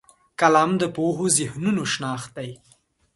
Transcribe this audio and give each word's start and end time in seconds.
قلم 0.39 0.71
د 0.81 0.83
پوهو 0.95 1.25
ذهنونو 1.37 1.83
شناخت 1.93 2.29
دی 2.37 2.51